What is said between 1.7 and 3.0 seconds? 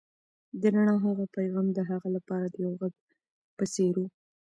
د هغه لپاره د یو غږ